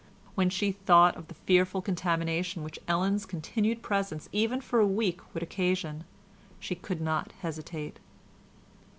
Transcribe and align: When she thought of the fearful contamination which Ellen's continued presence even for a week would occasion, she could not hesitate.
When 0.33 0.49
she 0.49 0.71
thought 0.71 1.15
of 1.15 1.27
the 1.27 1.35
fearful 1.35 1.83
contamination 1.83 2.63
which 2.63 2.79
Ellen's 2.87 3.23
continued 3.23 3.83
presence 3.83 4.27
even 4.31 4.59
for 4.59 4.79
a 4.79 4.87
week 4.87 5.19
would 5.31 5.43
occasion, 5.43 6.05
she 6.59 6.73
could 6.73 7.01
not 7.01 7.33
hesitate. 7.41 7.99